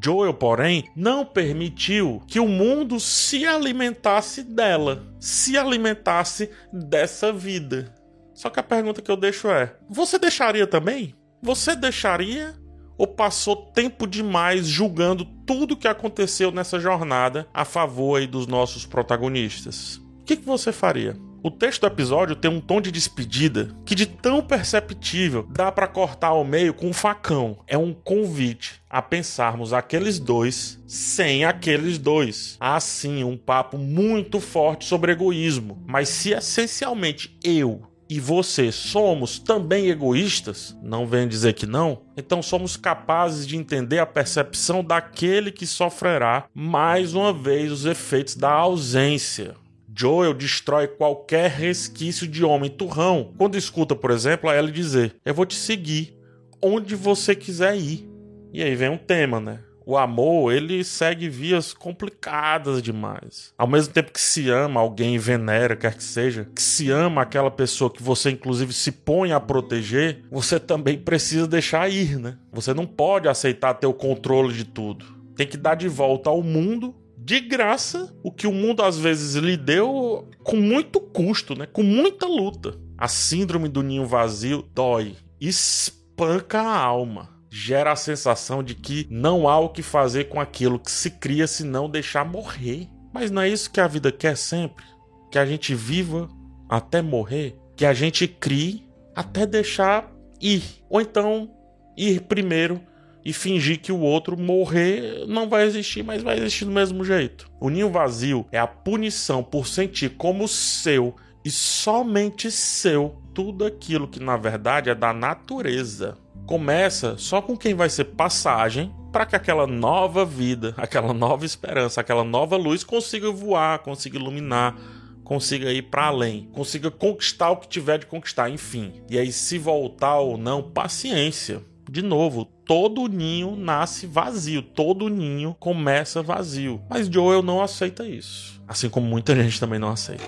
Joel, 0.00 0.34
porém, 0.34 0.88
não 0.96 1.24
permitiu 1.24 2.22
que 2.26 2.40
o 2.40 2.48
mundo 2.48 2.98
se 3.00 3.44
alimentasse 3.46 4.42
dela, 4.42 5.04
se 5.20 5.58
alimentasse 5.58 6.50
dessa 6.72 7.32
vida. 7.32 7.94
Só 8.34 8.48
que 8.48 8.60
a 8.60 8.62
pergunta 8.62 9.02
que 9.02 9.10
eu 9.10 9.16
deixo 9.16 9.48
é: 9.48 9.76
você 9.88 10.18
deixaria 10.18 10.66
também? 10.66 11.14
Você 11.42 11.74
deixaria 11.74 12.54
ou 12.96 13.06
passou 13.06 13.56
tempo 13.56 14.06
demais 14.06 14.66
julgando 14.66 15.24
tudo 15.24 15.76
que 15.76 15.88
aconteceu 15.88 16.52
nessa 16.52 16.78
jornada 16.78 17.48
a 17.52 17.64
favor 17.64 18.24
dos 18.26 18.46
nossos 18.46 18.86
protagonistas? 18.86 19.96
O 20.20 20.24
que, 20.24 20.36
que 20.36 20.46
você 20.46 20.72
faria? 20.72 21.16
O 21.44 21.50
texto 21.50 21.80
do 21.80 21.88
episódio 21.88 22.36
tem 22.36 22.48
um 22.48 22.60
tom 22.60 22.80
de 22.80 22.92
despedida 22.92 23.74
que, 23.84 23.96
de 23.96 24.06
tão 24.06 24.40
perceptível, 24.40 25.44
dá 25.50 25.72
para 25.72 25.88
cortar 25.88 26.28
ao 26.28 26.44
meio 26.44 26.72
com 26.72 26.86
um 26.86 26.92
facão. 26.92 27.58
É 27.66 27.76
um 27.76 27.92
convite 27.92 28.80
a 28.88 29.02
pensarmos 29.02 29.72
aqueles 29.72 30.20
dois 30.20 30.80
sem 30.86 31.44
aqueles 31.44 31.98
dois. 31.98 32.56
Há 32.60 32.78
sim 32.78 33.24
um 33.24 33.36
papo 33.36 33.76
muito 33.76 34.38
forte 34.38 34.84
sobre 34.84 35.10
egoísmo, 35.10 35.82
mas 35.84 36.08
se 36.10 36.30
essencialmente 36.30 37.36
eu 37.42 37.82
e 38.08 38.20
você 38.20 38.70
somos 38.70 39.40
também 39.40 39.88
egoístas, 39.88 40.76
não 40.80 41.06
vem 41.06 41.26
dizer 41.26 41.54
que 41.54 41.66
não, 41.66 42.02
então 42.16 42.42
somos 42.42 42.76
capazes 42.76 43.46
de 43.46 43.56
entender 43.56 43.98
a 43.98 44.06
percepção 44.06 44.84
daquele 44.84 45.50
que 45.50 45.66
sofrerá 45.66 46.44
mais 46.54 47.14
uma 47.14 47.32
vez 47.32 47.72
os 47.72 47.86
efeitos 47.86 48.36
da 48.36 48.50
ausência 48.50 49.56
Joel 49.94 50.34
destrói 50.34 50.88
qualquer 50.88 51.50
resquício 51.50 52.26
de 52.26 52.44
homem 52.44 52.70
turrão 52.70 53.32
quando 53.36 53.58
escuta, 53.58 53.94
por 53.94 54.10
exemplo, 54.10 54.48
a 54.48 54.56
Ellie 54.56 54.72
dizer: 54.72 55.16
Eu 55.24 55.34
vou 55.34 55.44
te 55.44 55.54
seguir 55.54 56.16
onde 56.62 56.94
você 56.94 57.34
quiser 57.34 57.76
ir. 57.76 58.08
E 58.52 58.62
aí 58.62 58.74
vem 58.74 58.88
um 58.88 58.98
tema, 58.98 59.40
né? 59.40 59.60
O 59.84 59.96
amor, 59.96 60.52
ele 60.52 60.84
segue 60.84 61.28
vias 61.28 61.74
complicadas 61.74 62.80
demais. 62.80 63.52
Ao 63.58 63.66
mesmo 63.66 63.92
tempo 63.92 64.12
que 64.12 64.20
se 64.20 64.48
ama 64.48 64.80
alguém, 64.80 65.18
venera, 65.18 65.74
quer 65.74 65.96
que 65.96 66.04
seja, 66.04 66.48
que 66.54 66.62
se 66.62 66.88
ama 66.90 67.22
aquela 67.22 67.50
pessoa 67.50 67.90
que 67.90 68.02
você 68.02 68.30
inclusive 68.30 68.72
se 68.72 68.92
põe 68.92 69.32
a 69.32 69.40
proteger, 69.40 70.22
você 70.30 70.60
também 70.60 70.96
precisa 70.96 71.48
deixar 71.48 71.88
ir, 71.88 72.16
né? 72.18 72.38
Você 72.52 72.72
não 72.72 72.86
pode 72.86 73.28
aceitar 73.28 73.74
ter 73.74 73.88
o 73.88 73.94
controle 73.94 74.54
de 74.54 74.64
tudo. 74.64 75.04
Tem 75.34 75.46
que 75.46 75.56
dar 75.56 75.74
de 75.74 75.88
volta 75.88 76.30
ao 76.30 76.42
mundo 76.42 76.94
de 77.24 77.40
graça 77.40 78.14
o 78.22 78.32
que 78.32 78.46
o 78.46 78.52
mundo 78.52 78.82
às 78.82 78.98
vezes 78.98 79.34
lhe 79.36 79.56
deu 79.56 80.28
com 80.42 80.56
muito 80.56 81.00
custo, 81.00 81.56
né? 81.56 81.66
Com 81.66 81.82
muita 81.82 82.26
luta. 82.26 82.76
A 82.98 83.08
síndrome 83.08 83.68
do 83.68 83.82
ninho 83.82 84.06
vazio 84.06 84.62
dói, 84.74 85.16
espanca 85.40 86.60
a 86.60 86.76
alma 86.78 87.32
gera 87.54 87.92
a 87.92 87.96
sensação 87.96 88.62
de 88.62 88.74
que 88.74 89.06
não 89.10 89.46
há 89.46 89.58
o 89.58 89.68
que 89.68 89.82
fazer 89.82 90.24
com 90.24 90.40
aquilo 90.40 90.78
que 90.78 90.90
se 90.90 91.10
cria 91.10 91.46
se 91.46 91.64
não 91.64 91.88
deixar 91.88 92.24
morrer. 92.24 92.88
Mas 93.12 93.30
não 93.30 93.42
é 93.42 93.48
isso 93.48 93.70
que 93.70 93.78
a 93.78 93.86
vida 93.86 94.10
quer 94.10 94.38
sempre? 94.38 94.84
Que 95.30 95.38
a 95.38 95.44
gente 95.44 95.74
viva 95.74 96.30
até 96.66 97.02
morrer? 97.02 97.58
Que 97.76 97.84
a 97.84 97.92
gente 97.92 98.26
crie 98.26 98.88
até 99.14 99.44
deixar 99.44 100.10
ir? 100.40 100.62
Ou 100.88 101.02
então 101.02 101.50
ir 101.94 102.22
primeiro 102.22 102.80
e 103.24 103.32
fingir 103.32 103.80
que 103.80 103.92
o 103.92 104.00
outro 104.00 104.38
morrer 104.38 105.24
não 105.26 105.48
vai 105.48 105.64
existir, 105.64 106.02
mas 106.02 106.22
vai 106.22 106.38
existir 106.38 106.64
do 106.64 106.70
mesmo 106.70 107.04
jeito. 107.04 107.48
O 107.60 107.68
ninho 107.68 107.90
vazio 107.90 108.46
é 108.50 108.58
a 108.58 108.66
punição 108.66 109.42
por 109.42 109.66
sentir 109.66 110.10
como 110.16 110.48
seu 110.48 111.14
e 111.44 111.50
somente 111.50 112.50
seu 112.50 113.16
tudo 113.34 113.64
aquilo 113.64 114.08
que 114.08 114.20
na 114.20 114.36
verdade 114.36 114.90
é 114.90 114.94
da 114.94 115.12
natureza 115.12 116.16
começa 116.46 117.16
só 117.16 117.40
com 117.40 117.56
quem 117.56 117.74
vai 117.74 117.88
ser 117.88 118.04
passagem 118.04 118.92
para 119.12 119.26
que 119.26 119.36
aquela 119.36 119.66
nova 119.66 120.24
vida, 120.24 120.74
aquela 120.76 121.12
nova 121.12 121.44
esperança, 121.44 122.00
aquela 122.00 122.24
nova 122.24 122.56
luz 122.56 122.82
consiga 122.82 123.30
voar, 123.30 123.78
consiga 123.80 124.18
iluminar, 124.18 124.76
consiga 125.22 125.72
ir 125.72 125.82
para 125.82 126.06
além, 126.06 126.48
consiga 126.52 126.90
conquistar 126.90 127.50
o 127.50 127.56
que 127.56 127.68
tiver 127.68 127.98
de 127.98 128.06
conquistar, 128.06 128.50
enfim. 128.50 128.92
E 129.08 129.18
aí 129.18 129.30
se 129.30 129.58
voltar 129.58 130.18
ou 130.18 130.36
não, 130.36 130.62
paciência. 130.62 131.62
De 131.92 132.00
novo, 132.00 132.46
todo 132.46 133.06
ninho 133.06 133.54
nasce 133.54 134.06
vazio, 134.06 134.62
todo 134.62 135.10
ninho 135.10 135.54
começa 135.60 136.22
vazio. 136.22 136.80
Mas 136.88 137.06
Joel 137.06 137.42
não 137.42 137.60
aceita 137.60 138.08
isso, 138.08 138.62
assim 138.66 138.88
como 138.88 139.06
muita 139.06 139.36
gente 139.36 139.60
também 139.60 139.78
não 139.78 139.90
aceita. 139.90 140.24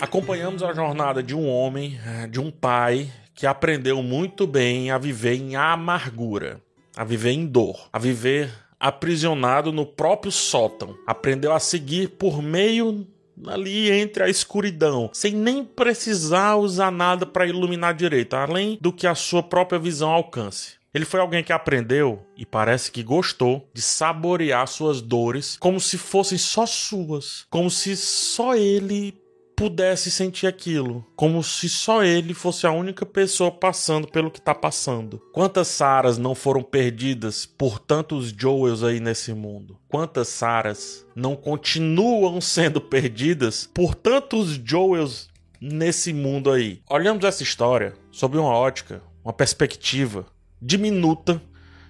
Acompanhamos 0.00 0.62
a 0.62 0.72
jornada 0.72 1.22
de 1.22 1.34
um 1.34 1.46
homem, 1.46 2.00
eh, 2.02 2.26
de 2.26 2.40
um 2.40 2.50
pai 2.50 3.12
que 3.34 3.46
aprendeu 3.46 4.02
muito 4.02 4.46
bem 4.46 4.90
a 4.90 4.96
viver 4.96 5.34
em 5.34 5.56
amargura, 5.56 6.58
a 6.96 7.04
viver 7.04 7.32
em 7.32 7.44
dor, 7.44 7.86
a 7.92 7.98
viver 7.98 8.50
aprisionado 8.80 9.70
no 9.70 9.84
próprio 9.84 10.32
sótão. 10.32 10.96
Aprendeu 11.06 11.52
a 11.52 11.60
seguir 11.60 12.12
por 12.12 12.40
meio 12.40 13.06
ali 13.46 13.90
entre 13.90 14.22
a 14.22 14.28
escuridão, 14.28 15.10
sem 15.12 15.34
nem 15.34 15.64
precisar 15.64 16.56
usar 16.56 16.90
nada 16.90 17.26
para 17.26 17.46
iluminar 17.46 17.94
direito, 17.94 18.34
além 18.34 18.78
do 18.80 18.92
que 18.92 19.06
a 19.06 19.14
sua 19.14 19.42
própria 19.42 19.78
visão 19.78 20.10
alcance. 20.10 20.76
Ele 20.94 21.04
foi 21.04 21.20
alguém 21.20 21.44
que 21.44 21.52
aprendeu 21.52 22.24
e 22.38 22.46
parece 22.46 22.90
que 22.90 23.02
gostou 23.02 23.68
de 23.74 23.82
saborear 23.82 24.66
suas 24.66 25.02
dores 25.02 25.58
como 25.60 25.78
se 25.78 25.98
fossem 25.98 26.38
só 26.38 26.64
suas, 26.64 27.44
como 27.50 27.70
se 27.70 27.94
só 27.94 28.54
ele 28.54 29.14
pudesse 29.56 30.10
sentir 30.10 30.46
aquilo, 30.46 31.04
como 31.16 31.42
se 31.42 31.66
só 31.66 32.04
ele 32.04 32.34
fosse 32.34 32.66
a 32.66 32.70
única 32.70 33.06
pessoa 33.06 33.50
passando 33.50 34.06
pelo 34.06 34.30
que 34.30 34.40
tá 34.40 34.54
passando. 34.54 35.18
Quantas 35.32 35.68
Saras 35.68 36.18
não 36.18 36.34
foram 36.34 36.62
perdidas 36.62 37.46
por 37.46 37.78
tantos 37.78 38.28
Joels 38.28 38.84
aí 38.84 39.00
nesse 39.00 39.32
mundo? 39.32 39.78
Quantas 39.88 40.28
Saras 40.28 41.06
não 41.16 41.34
continuam 41.34 42.38
sendo 42.38 42.82
perdidas 42.82 43.70
por 43.72 43.94
tantos 43.94 44.60
Joels 44.62 45.30
nesse 45.58 46.12
mundo 46.12 46.50
aí? 46.52 46.82
Olhamos 46.90 47.24
essa 47.24 47.42
história 47.42 47.94
sob 48.12 48.36
uma 48.36 48.52
ótica, 48.52 49.00
uma 49.24 49.32
perspectiva 49.32 50.26
diminuta 50.60 51.40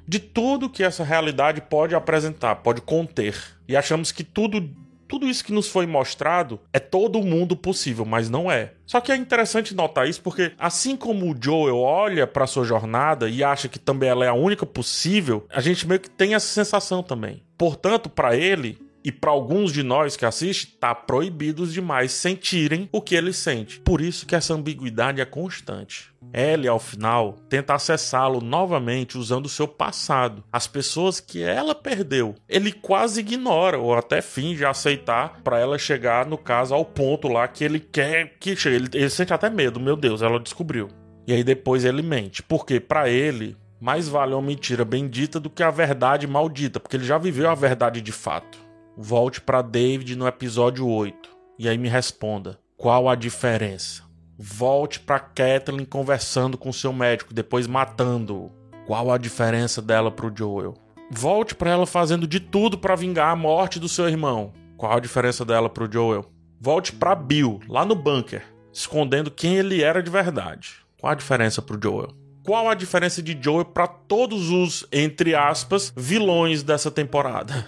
de 0.06 0.20
tudo 0.20 0.70
que 0.70 0.84
essa 0.84 1.02
realidade 1.02 1.60
pode 1.62 1.96
apresentar, 1.96 2.56
pode 2.56 2.80
conter. 2.80 3.36
E 3.66 3.76
achamos 3.76 4.12
que 4.12 4.22
tudo 4.22 4.85
tudo 5.08 5.28
isso 5.28 5.44
que 5.44 5.52
nos 5.52 5.68
foi 5.68 5.86
mostrado 5.86 6.60
é 6.72 6.78
todo 6.78 7.22
mundo 7.22 7.56
possível, 7.56 8.04
mas 8.04 8.28
não 8.28 8.50
é. 8.50 8.72
Só 8.84 9.00
que 9.00 9.10
é 9.10 9.16
interessante 9.16 9.74
notar 9.74 10.08
isso 10.08 10.22
porque, 10.22 10.52
assim 10.58 10.96
como 10.96 11.30
o 11.30 11.36
Joel 11.38 11.78
olha 11.78 12.26
para 12.26 12.46
sua 12.46 12.64
jornada 12.64 13.28
e 13.28 13.42
acha 13.42 13.68
que 13.68 13.78
também 13.78 14.08
ela 14.08 14.24
é 14.24 14.28
a 14.28 14.34
única 14.34 14.64
possível, 14.64 15.46
a 15.50 15.60
gente 15.60 15.86
meio 15.86 16.00
que 16.00 16.10
tem 16.10 16.34
essa 16.34 16.46
sensação 16.46 17.02
também. 17.02 17.42
Portanto, 17.56 18.08
para 18.08 18.36
ele, 18.36 18.78
e 19.06 19.12
para 19.12 19.30
alguns 19.30 19.72
de 19.72 19.84
nós 19.84 20.16
que 20.16 20.26
assistem, 20.26 20.74
tá 20.80 20.92
proibidos 20.92 21.72
demais 21.72 22.10
sentirem 22.10 22.88
o 22.90 23.00
que 23.00 23.14
ele 23.14 23.32
sente. 23.32 23.78
Por 23.78 24.00
isso 24.00 24.26
que 24.26 24.34
essa 24.34 24.52
ambiguidade 24.52 25.20
é 25.20 25.24
constante. 25.24 26.12
Ellie, 26.34 26.66
ao 26.66 26.80
final, 26.80 27.36
tenta 27.48 27.72
acessá-lo 27.72 28.40
novamente 28.40 29.16
usando 29.16 29.46
o 29.46 29.48
seu 29.48 29.68
passado, 29.68 30.42
as 30.52 30.66
pessoas 30.66 31.20
que 31.20 31.40
ela 31.40 31.72
perdeu. 31.72 32.34
Ele 32.48 32.72
quase 32.72 33.20
ignora 33.20 33.78
ou 33.78 33.94
até 33.94 34.20
finge 34.20 34.64
aceitar 34.64 35.40
para 35.44 35.60
ela 35.60 35.78
chegar, 35.78 36.26
no 36.26 36.36
caso, 36.36 36.74
ao 36.74 36.84
ponto 36.84 37.28
lá 37.28 37.46
que 37.46 37.62
ele 37.62 37.78
quer 37.78 38.36
que 38.40 38.56
chegue. 38.56 38.74
Ele, 38.74 38.88
ele 38.92 39.10
sente 39.10 39.32
até 39.32 39.48
medo, 39.48 39.78
meu 39.78 39.94
Deus, 39.94 40.20
ela 40.20 40.40
descobriu. 40.40 40.88
E 41.28 41.32
aí 41.32 41.44
depois 41.44 41.84
ele 41.84 42.02
mente, 42.02 42.42
porque 42.42 42.80
para 42.80 43.08
ele 43.08 43.56
mais 43.80 44.08
vale 44.08 44.34
uma 44.34 44.42
mentira 44.42 44.84
bendita 44.84 45.38
do 45.38 45.48
que 45.48 45.62
a 45.62 45.70
verdade 45.70 46.26
maldita, 46.26 46.80
porque 46.80 46.96
ele 46.96 47.04
já 47.04 47.18
viveu 47.18 47.48
a 47.48 47.54
verdade 47.54 48.00
de 48.00 48.10
fato. 48.10 48.65
Volte 48.98 49.42
para 49.42 49.60
David 49.60 50.16
no 50.16 50.26
episódio 50.26 50.88
8 50.88 51.28
e 51.58 51.68
aí 51.68 51.76
me 51.76 51.86
responda: 51.86 52.58
qual 52.78 53.10
a 53.10 53.14
diferença? 53.14 54.02
Volte 54.38 55.00
para 55.00 55.20
Kathleen 55.20 55.84
conversando 55.84 56.56
com 56.56 56.72
seu 56.72 56.94
médico, 56.94 57.34
depois 57.34 57.66
matando-o. 57.66 58.50
Qual 58.86 59.12
a 59.12 59.18
diferença 59.18 59.82
dela 59.82 60.10
pro 60.10 60.32
Joel? 60.34 60.72
Volte 61.10 61.54
para 61.54 61.70
ela 61.70 61.86
fazendo 61.86 62.26
de 62.26 62.40
tudo 62.40 62.78
para 62.78 62.96
vingar 62.96 63.30
a 63.30 63.36
morte 63.36 63.78
do 63.78 63.88
seu 63.88 64.08
irmão. 64.08 64.54
Qual 64.78 64.96
a 64.96 65.00
diferença 65.00 65.44
dela 65.44 65.68
pro 65.68 65.92
Joel? 65.92 66.24
Volte 66.58 66.92
para 66.92 67.14
Bill, 67.14 67.60
lá 67.68 67.84
no 67.84 67.94
bunker, 67.94 68.44
escondendo 68.72 69.30
quem 69.30 69.56
ele 69.56 69.82
era 69.82 70.02
de 70.02 70.10
verdade. 70.10 70.76
Qual 70.98 71.12
a 71.12 71.16
diferença 71.16 71.60
pro 71.60 71.78
Joel? 71.82 72.14
Qual 72.42 72.66
a 72.66 72.74
diferença 72.74 73.22
de 73.22 73.38
Joel 73.38 73.66
para 73.66 73.86
todos 73.86 74.48
os, 74.48 74.86
entre 74.90 75.34
aspas, 75.34 75.92
vilões 75.94 76.62
dessa 76.62 76.90
temporada? 76.90 77.66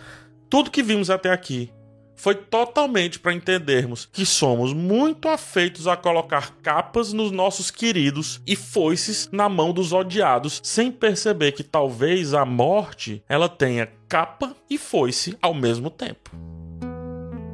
Tudo 0.51 0.71
que 0.71 0.83
vimos 0.83 1.11
até 1.11 1.31
aqui 1.31 1.71
foi 2.17 2.35
totalmente 2.35 3.21
para 3.21 3.35
entendermos 3.35 4.09
que 4.11 4.27
somos 4.27 4.73
muito 4.73 5.29
afeitos 5.29 5.87
a 5.87 5.97
colocar 5.97 6.57
capas 6.63 7.13
nos 7.13 7.31
nossos 7.31 7.71
queridos 7.71 8.41
e 8.47 8.57
foices 8.57 9.29
na 9.31 9.49
mão 9.49 9.73
dos 9.73 9.93
odiados, 9.93 10.61
sem 10.65 10.91
perceber 10.91 11.53
que 11.53 11.63
talvez 11.63 12.35
a 12.35 12.45
morte 12.45 13.23
ela 13.29 13.49
tenha 13.49 13.89
capa 14.09 14.57
e 14.69 14.79
foice 14.79 15.37
ao 15.41 15.55
mesmo 15.55 15.91
tempo. 15.91 16.31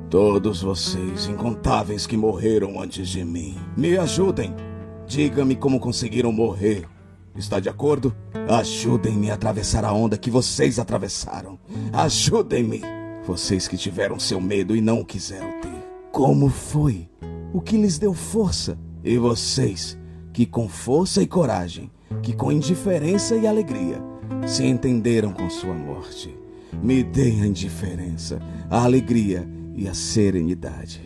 Todos 0.08 0.62
vocês, 0.62 1.26
incontáveis 1.26 2.06
que 2.06 2.16
morreram 2.16 2.80
antes 2.80 3.08
de 3.08 3.24
mim, 3.24 3.58
me 3.76 3.98
ajudem. 3.98 4.54
Diga-me 5.06 5.56
como 5.56 5.80
conseguiram 5.80 6.30
morrer. 6.30 6.86
Está 7.36 7.58
de 7.58 7.68
acordo? 7.68 8.14
Ajudem-me 8.48 9.30
a 9.30 9.34
atravessar 9.34 9.84
a 9.84 9.92
onda 9.92 10.16
que 10.16 10.30
vocês 10.30 10.78
atravessaram. 10.78 11.58
Ajudem-me. 11.92 12.80
Vocês 13.26 13.66
que 13.66 13.76
tiveram 13.76 14.18
seu 14.18 14.40
medo 14.40 14.76
e 14.76 14.80
não 14.80 15.00
o 15.00 15.04
quiseram 15.04 15.60
ter. 15.60 15.74
Como 16.12 16.48
foi? 16.48 17.08
O 17.52 17.60
que 17.60 17.76
lhes 17.76 17.98
deu 17.98 18.14
força? 18.14 18.78
E 19.02 19.18
vocês 19.18 19.98
que 20.32 20.44
com 20.44 20.68
força 20.68 21.22
e 21.22 21.26
coragem, 21.28 21.90
que 22.20 22.34
com 22.34 22.50
indiferença 22.50 23.36
e 23.36 23.46
alegria, 23.46 24.02
se 24.46 24.66
entenderam 24.66 25.32
com 25.32 25.48
sua 25.48 25.72
morte. 25.72 26.36
Me 26.82 27.04
deem 27.04 27.42
a 27.42 27.46
indiferença, 27.46 28.40
a 28.68 28.82
alegria 28.82 29.48
e 29.76 29.88
a 29.88 29.94
serenidade. 29.94 31.02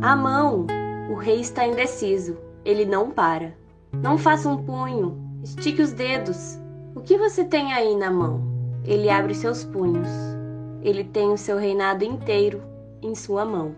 A 0.00 0.14
mão! 0.14 0.66
O 1.10 1.14
rei 1.16 1.40
está 1.40 1.66
indeciso. 1.66 2.36
Ele 2.64 2.84
não 2.84 3.10
para. 3.10 3.56
Não 3.92 4.16
faça 4.16 4.48
um 4.48 4.62
punho, 4.62 5.27
Estique 5.42 5.80
os 5.80 5.92
dedos. 5.92 6.58
O 6.94 7.00
que 7.00 7.16
você 7.16 7.44
tem 7.44 7.72
aí 7.72 7.94
na 7.94 8.10
mão? 8.10 8.42
Ele 8.84 9.08
abre 9.08 9.34
seus 9.34 9.64
punhos. 9.64 10.08
Ele 10.82 11.04
tem 11.04 11.30
o 11.30 11.36
seu 11.36 11.56
reinado 11.56 12.04
inteiro 12.04 12.62
em 13.02 13.14
sua 13.14 13.44
mão. 13.44 13.74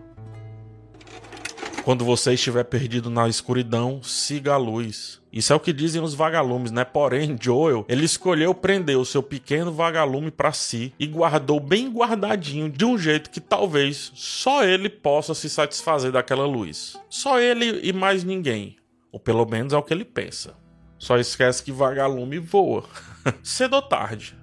Quando 1.83 2.05
você 2.05 2.33
estiver 2.33 2.63
perdido 2.63 3.09
na 3.09 3.27
escuridão, 3.27 4.01
siga 4.03 4.53
a 4.53 4.57
luz. 4.57 5.19
Isso 5.33 5.51
é 5.51 5.55
o 5.55 5.59
que 5.59 5.73
dizem 5.73 6.01
os 6.01 6.13
vagalumes, 6.13 6.71
né? 6.71 6.83
Porém, 6.83 7.35
Joel, 7.39 7.85
ele 7.87 8.05
escolheu 8.05 8.53
prender 8.53 8.97
o 8.97 9.05
seu 9.05 9.23
pequeno 9.23 9.71
vagalume 9.71 10.29
para 10.29 10.51
si 10.51 10.93
e 10.99 11.07
guardou 11.07 11.59
bem 11.59 11.89
guardadinho 11.89 12.69
de 12.69 12.85
um 12.85 12.97
jeito 12.97 13.31
que 13.31 13.39
talvez 13.39 14.11
só 14.13 14.63
ele 14.63 14.89
possa 14.89 15.33
se 15.33 15.49
satisfazer 15.49 16.11
daquela 16.11 16.45
luz. 16.45 16.97
Só 17.09 17.39
ele 17.39 17.79
e 17.81 17.91
mais 17.91 18.23
ninguém. 18.23 18.77
Ou 19.11 19.19
pelo 19.19 19.45
menos 19.45 19.73
é 19.73 19.77
o 19.77 19.83
que 19.83 19.93
ele 19.93 20.05
pensa. 20.05 20.60
Só 21.01 21.17
esquece 21.17 21.63
que 21.63 21.71
vagalume 21.71 22.37
voa. 22.37 22.83
Cedo 23.41 23.75
ou 23.75 23.81
tarde, 23.81 24.37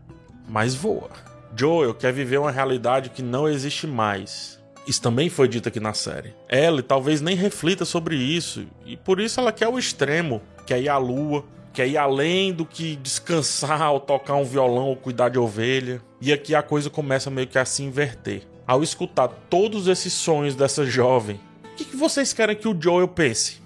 mas 0.49 0.75
voa. 0.75 1.11
Joel 1.57 1.95
quer 1.95 2.13
viver 2.13 2.39
uma 2.39 2.51
realidade 2.51 3.11
que 3.11 3.23
não 3.23 3.49
existe 3.49 3.87
mais 3.87 4.59
isso 4.89 5.03
também 5.03 5.29
foi 5.29 5.47
dito 5.47 5.69
aqui 5.69 5.79
na 5.79 5.93
série. 5.93 6.35
Ellie 6.49 6.83
talvez 6.83 7.21
nem 7.21 7.37
reflita 7.37 7.85
sobre 7.85 8.17
isso, 8.17 8.67
e 8.87 8.97
por 8.97 9.21
isso 9.21 9.39
ela 9.39 9.53
quer 9.53 9.69
o 9.69 9.79
extremo, 9.79 10.41
quer 10.67 10.81
ir 10.81 10.89
à 10.89 10.97
lua, 10.97 11.45
quer 11.75 11.87
ir 11.87 11.99
além 11.99 12.55
do 12.55 12.65
que 12.65 12.97
descansar 12.97 13.93
ou 13.93 14.01
tocar 14.01 14.37
um 14.37 14.45
violão 14.45 14.87
ou 14.87 14.97
cuidar 14.97 15.29
de 15.29 15.39
ovelha. 15.39 16.01
E 16.23 16.33
aqui 16.33 16.55
a 16.55 16.63
coisa 16.63 16.89
começa 16.89 17.31
meio 17.31 17.47
que 17.47 17.59
a 17.59 17.67
se 17.67 17.83
inverter. 17.83 18.49
Ao 18.67 18.83
escutar 18.83 19.29
todos 19.51 19.89
esses 19.89 20.15
sonhos 20.15 20.55
dessa 20.55 20.87
jovem, 20.87 21.39
o 21.65 21.75
que, 21.77 21.95
vocês 21.95 22.33
querem 22.33 22.57
que 22.57 22.67
o 22.67 22.77
Joel 22.81 23.09
pense? 23.09 23.61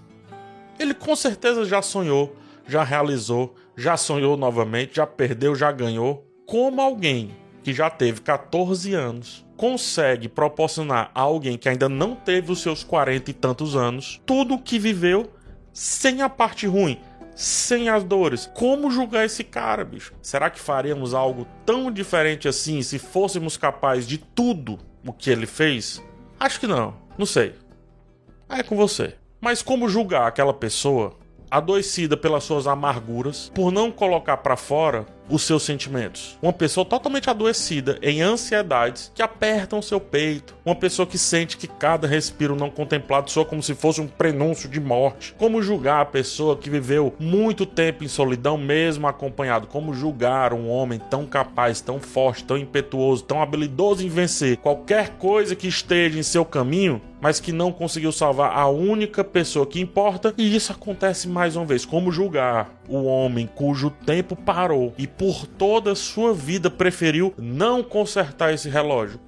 Ele 0.77 0.93
com 0.93 1.15
certeza 1.15 1.65
já 1.65 1.81
sonhou, 1.81 2.35
já 2.67 2.83
realizou, 2.83 3.55
já 3.77 3.97
sonhou 3.97 4.37
novamente, 4.37 4.97
já 4.97 5.07
perdeu, 5.07 5.55
já 5.55 5.71
ganhou. 5.73 6.27
Como 6.47 6.81
alguém 6.81 7.31
que 7.63 7.73
já 7.73 7.89
teve 7.89 8.21
14 8.21 8.93
anos 8.95 9.45
consegue 9.57 10.29
proporcionar 10.29 11.11
a 11.15 11.21
alguém 11.21 11.57
que 11.57 11.69
ainda 11.69 11.89
não 11.89 12.17
teve 12.17 12.51
os 12.51 12.61
seus 12.61 12.83
40 12.83 13.31
e 13.31 13.35
tantos 13.35 13.77
anos 13.77 14.21
tudo 14.27 14.55
o 14.55 14.59
que 14.59 14.79
viveu 14.79 15.31
sem 15.73 16.21
a 16.21 16.29
parte 16.29 16.67
ruim, 16.67 16.99
sem 17.35 17.89
as 17.89 18.05
dores. 18.05 18.51
Como 18.55 18.91
julgar 18.91 19.25
esse 19.25 19.45
cara, 19.45 19.85
bicho? 19.85 20.13
Será 20.21 20.51
que 20.51 20.61
faríamos 20.61 21.15
algo 21.15 21.47
tão 21.65 21.91
diferente 21.91 22.49
assim 22.49 22.83
se 22.83 22.99
fôssemos 22.99 23.57
capazes 23.57 24.07
de 24.07 24.19
tudo 24.19 24.79
o 25.07 25.13
que 25.13 25.31
ele 25.31 25.47
fez? 25.47 26.03
Acho 26.39 26.61
que 26.61 26.67
não, 26.67 26.95
não 27.17 27.25
sei. 27.25 27.55
É 28.49 28.63
com 28.63 28.77
você. 28.77 29.15
Mas 29.41 29.63
como 29.63 29.89
julgar 29.89 30.27
aquela 30.27 30.53
pessoa 30.53 31.17
adoecida 31.53 32.17
pelas 32.17 32.45
suas 32.45 32.67
amarguras, 32.67 33.53
por 33.55 33.71
não 33.71 33.93
colocar 33.93 34.39
para 34.39 34.57
fora 34.57 35.05
os 35.29 35.43
seus 35.43 35.63
sentimentos. 35.63 36.39
Uma 36.43 36.53
pessoa 36.53 36.85
totalmente 36.85 37.29
adoecida 37.29 37.99
em 38.03 38.23
ansiedades 38.23 39.13
que 39.15 39.23
apertam 39.23 39.83
seu 39.83 40.01
peito. 40.01 40.55
Uma 40.65 40.75
pessoa 40.75 41.07
que 41.07 41.19
sente 41.19 41.59
que 41.59 41.67
cada 41.67 42.07
respiro 42.07 42.57
não 42.57 42.71
contemplado 42.71 43.31
soa 43.31 43.45
como 43.45 43.63
se 43.63 43.75
fosse 43.75 44.01
um 44.01 44.07
prenúncio 44.07 44.69
de 44.69 44.81
morte. 44.81 45.35
Como 45.39 45.63
julgar 45.63 46.01
a 46.01 46.07
pessoa 46.07 46.57
que 46.57 46.71
viveu 46.71 47.15
muito 47.19 47.67
tempo 47.67 48.03
em 48.03 48.09
solidão, 48.09 48.57
mesmo 48.57 49.07
acompanhado? 49.07 49.67
Como 49.67 49.95
julgar 49.95 50.55
um 50.55 50.69
homem 50.69 50.99
tão 51.11 51.27
capaz, 51.27 51.81
tão 51.81 52.01
forte, 52.01 52.45
tão 52.45 52.57
impetuoso, 52.57 53.25
tão 53.25 53.43
habilidoso 53.43 54.05
em 54.05 54.09
vencer 54.09 54.57
qualquer 54.57 55.11
coisa 55.19 55.55
que 55.55 55.69
esteja 55.69 56.19
em 56.19 56.23
seu 56.23 56.45
caminho? 56.45 57.01
Mas 57.23 57.39
que 57.39 57.53
não 57.53 57.71
conseguiu 57.71 58.11
salvar 58.11 58.51
a 58.59 58.67
única 58.67 59.23
pessoa 59.23 59.65
que 59.65 59.81
importa, 59.81 60.35
e 60.37 60.57
isso 60.57 60.73
acontece 60.73 61.29
mais 61.29 61.55
uma 61.55 61.65
vez. 61.65 61.85
Como 61.85 62.11
julgar 62.11 62.83
o 62.89 63.05
homem 63.05 63.47
cujo 63.47 63.91
tempo 63.91 64.35
parou 64.35 64.93
e 64.99 65.07
por 65.07 65.47
toda 65.47 65.93
a 65.93 65.97
sua 65.97 66.35
vida 66.35 66.69
preferiu 66.69 67.33
não 67.39 67.81
consertar 67.81 68.53
esse 68.53 68.69
relógio? 68.69 69.21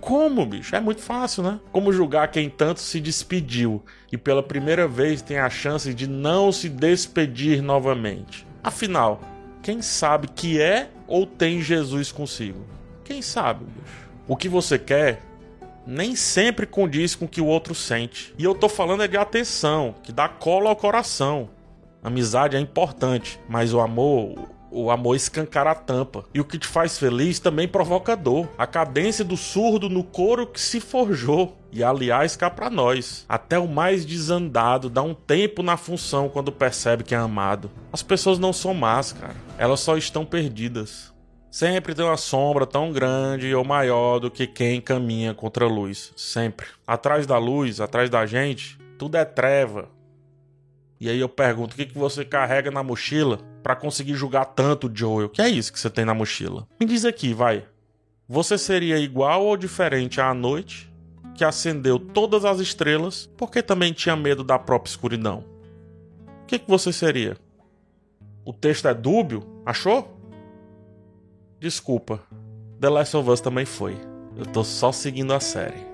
Como, 0.00 0.44
bicho? 0.44 0.74
É 0.74 0.80
muito 0.80 1.00
fácil, 1.00 1.44
né? 1.44 1.60
Como 1.70 1.92
julgar 1.92 2.28
quem 2.28 2.50
tanto 2.50 2.80
se 2.80 2.98
despediu 2.98 3.84
e 4.10 4.18
pela 4.18 4.42
primeira 4.42 4.88
vez 4.88 5.22
tem 5.22 5.38
a 5.38 5.48
chance 5.48 5.94
de 5.94 6.08
não 6.08 6.50
se 6.50 6.68
despedir 6.68 7.62
novamente? 7.62 8.44
Afinal, 8.64 9.20
quem 9.62 9.80
sabe 9.80 10.26
que 10.26 10.60
é 10.60 10.90
ou 11.06 11.24
tem 11.24 11.62
Jesus 11.62 12.10
consigo? 12.10 12.66
Quem 13.04 13.22
sabe, 13.22 13.64
bicho? 13.64 14.10
O 14.26 14.34
que 14.36 14.48
você 14.48 14.76
quer 14.76 15.29
nem 15.90 16.14
sempre 16.14 16.66
condiz 16.66 17.16
com 17.16 17.24
o 17.24 17.28
que 17.28 17.40
o 17.40 17.46
outro 17.46 17.74
sente. 17.74 18.32
E 18.38 18.44
eu 18.44 18.54
tô 18.54 18.68
falando 18.68 19.02
é 19.02 19.08
de 19.08 19.16
atenção, 19.16 19.96
que 20.04 20.12
dá 20.12 20.28
cola 20.28 20.70
ao 20.70 20.76
coração. 20.76 21.50
Amizade 22.00 22.56
é 22.56 22.60
importante, 22.60 23.40
mas 23.48 23.74
o 23.74 23.80
amor, 23.80 24.48
o 24.70 24.88
amor 24.88 25.16
escancara 25.16 25.72
a 25.72 25.74
tampa. 25.74 26.24
E 26.32 26.40
o 26.40 26.44
que 26.44 26.58
te 26.58 26.66
faz 26.66 26.96
feliz 26.96 27.40
também 27.40 27.66
provoca 27.66 28.16
dor. 28.16 28.48
A 28.56 28.68
cadência 28.68 29.24
do 29.24 29.36
surdo 29.36 29.88
no 29.88 30.04
couro 30.04 30.46
que 30.46 30.60
se 30.60 30.78
forjou. 30.78 31.56
E 31.72 31.82
aliás, 31.82 32.36
cá 32.36 32.48
pra 32.48 32.70
nós. 32.70 33.24
Até 33.28 33.58
o 33.58 33.66
mais 33.66 34.06
desandado 34.06 34.88
dá 34.88 35.02
um 35.02 35.14
tempo 35.14 35.60
na 35.60 35.76
função 35.76 36.28
quando 36.28 36.52
percebe 36.52 37.02
que 37.02 37.16
é 37.16 37.18
amado. 37.18 37.68
As 37.92 38.02
pessoas 38.02 38.38
não 38.38 38.52
são 38.52 38.72
más, 38.72 39.12
cara. 39.12 39.34
Elas 39.58 39.80
só 39.80 39.96
estão 39.96 40.24
perdidas. 40.24 41.09
Sempre 41.50 41.96
tem 41.96 42.04
uma 42.04 42.16
sombra 42.16 42.64
tão 42.64 42.92
grande 42.92 43.52
ou 43.52 43.64
maior 43.64 44.20
do 44.20 44.30
que 44.30 44.46
quem 44.46 44.80
caminha 44.80 45.34
contra 45.34 45.64
a 45.64 45.68
luz. 45.68 46.12
Sempre. 46.16 46.68
Atrás 46.86 47.26
da 47.26 47.38
luz, 47.38 47.80
atrás 47.80 48.08
da 48.08 48.24
gente, 48.24 48.78
tudo 48.96 49.16
é 49.16 49.24
treva. 49.24 49.88
E 51.00 51.08
aí 51.08 51.18
eu 51.18 51.28
pergunto: 51.28 51.72
o 51.72 51.76
que, 51.76 51.86
que 51.86 51.98
você 51.98 52.24
carrega 52.24 52.70
na 52.70 52.84
mochila 52.84 53.40
para 53.64 53.74
conseguir 53.74 54.14
julgar 54.14 54.44
tanto 54.44 54.88
Joel? 54.94 55.26
O 55.26 55.30
que 55.30 55.42
é 55.42 55.48
isso 55.48 55.72
que 55.72 55.80
você 55.80 55.90
tem 55.90 56.04
na 56.04 56.14
mochila? 56.14 56.68
Me 56.78 56.86
diz 56.86 57.04
aqui, 57.04 57.34
vai. 57.34 57.64
Você 58.28 58.56
seria 58.56 58.98
igual 58.98 59.44
ou 59.44 59.56
diferente 59.56 60.20
à 60.20 60.32
noite 60.32 60.88
que 61.34 61.42
acendeu 61.42 61.98
todas 61.98 62.44
as 62.44 62.60
estrelas 62.60 63.28
porque 63.36 63.60
também 63.60 63.92
tinha 63.92 64.14
medo 64.14 64.44
da 64.44 64.56
própria 64.56 64.90
escuridão? 64.90 65.44
O 66.42 66.46
que, 66.46 66.60
que 66.60 66.68
você 66.68 66.92
seria? 66.92 67.36
O 68.44 68.52
texto 68.52 68.86
é 68.86 68.94
dúbio? 68.94 69.62
Achou? 69.66 70.19
Desculpa. 71.60 72.18
The 72.80 72.88
Last 72.88 73.14
of 73.18 73.30
Us 73.30 73.42
também 73.42 73.66
foi. 73.66 73.94
Eu 74.34 74.46
tô 74.46 74.64
só 74.64 74.90
seguindo 74.90 75.34
a 75.34 75.40
série. 75.40 75.89